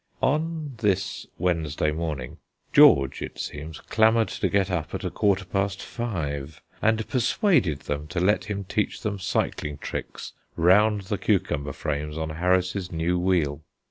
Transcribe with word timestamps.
On 0.23 0.73
this 0.79 1.27
Wednesday 1.37 1.91
morning, 1.91 2.39
George, 2.73 3.21
it 3.21 3.37
seems, 3.37 3.79
clamoured 3.81 4.29
to 4.29 4.49
get 4.49 4.71
up 4.71 4.95
at 4.95 5.03
a 5.03 5.11
quarter 5.11 5.45
past 5.45 5.79
five, 5.83 6.59
and 6.81 7.07
persuaded 7.07 7.81
them 7.81 8.07
to 8.07 8.19
let 8.19 8.45
him 8.45 8.63
teach 8.63 9.01
them 9.01 9.19
cycling 9.19 9.77
tricks 9.77 10.33
round 10.55 11.01
the 11.01 11.19
cucumber 11.19 11.71
frames 11.71 12.17
on 12.17 12.31
Harris's 12.31 12.91
new 12.91 13.19
wheel. 13.19 13.61